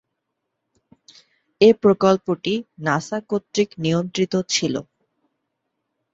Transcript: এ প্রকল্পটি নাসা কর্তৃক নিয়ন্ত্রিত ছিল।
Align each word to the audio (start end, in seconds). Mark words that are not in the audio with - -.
এ 1.61 1.69
প্রকল্পটি 1.83 2.53
নাসা 2.85 3.17
কর্তৃক 3.29 3.69
নিয়ন্ত্রিত 3.83 4.33
ছিল। 4.53 4.75